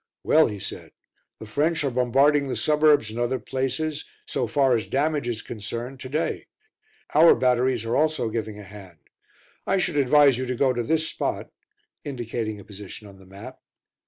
[0.23, 0.93] "Well," he said,
[1.39, 5.99] "the French are bombarding the suburbs and other places, so far as damage is concerned,
[5.99, 6.47] to day;
[7.13, 8.97] our batteries are also giving a hand.
[9.67, 11.51] I should advise you to go to this spot"
[12.03, 13.59] indicating a position on the map.